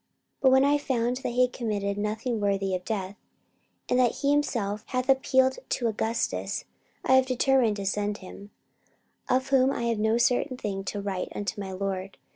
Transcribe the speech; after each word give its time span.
44:025:025 0.41 0.41
But 0.41 0.51
when 0.53 0.65
I 0.65 0.77
found 0.79 1.17
that 1.17 1.29
he 1.29 1.41
had 1.43 1.53
committed 1.53 1.95
nothing 1.95 2.39
worthy 2.41 2.73
of 2.73 2.83
death, 2.83 3.17
and 3.87 3.99
that 3.99 4.11
he 4.15 4.31
himself 4.31 4.83
hath 4.87 5.07
appealed 5.09 5.59
to 5.69 5.85
Augustus, 5.87 6.65
I 7.05 7.13
have 7.13 7.27
determined 7.27 7.75
to 7.75 7.85
send 7.85 8.17
him. 8.17 8.49
44:025:026 9.29 9.37
Of 9.37 9.47
whom 9.49 9.71
I 9.71 9.83
have 9.83 9.99
no 9.99 10.17
certain 10.17 10.57
thing 10.57 10.83
to 10.85 11.01
write 11.01 11.29
unto 11.35 11.61
my 11.61 11.71
lord. 11.71 12.17